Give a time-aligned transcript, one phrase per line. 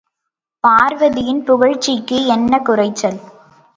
[0.63, 3.19] பார்வதியின் புகழ்ச்சிக்கு என்ன குறைச்சல்?